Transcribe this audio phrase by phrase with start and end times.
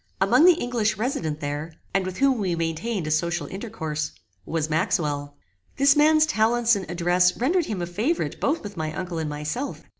[0.19, 4.13] Among the English resident there, and with whom we maintained a social intercourse,
[4.47, 5.37] was Maxwell.
[5.77, 9.83] This man's talents and address rendered him a favorite both with my uncle and myself.